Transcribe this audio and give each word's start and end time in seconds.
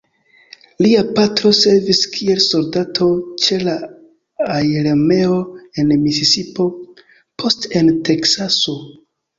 Lia 0.85 1.01
patro 1.17 1.51
servis 1.57 2.01
kiel 2.15 2.41
soldato 2.47 3.11
ĉe 3.45 3.59
la 3.69 3.77
aerarmeo 4.57 5.39
en 5.85 5.97
Misisipo, 6.09 6.71
poste 7.45 7.75
en 7.85 7.97
Teksaso. 8.13 8.81